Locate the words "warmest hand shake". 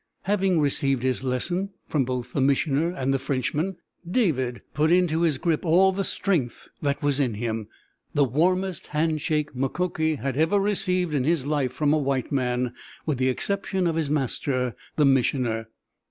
8.23-9.55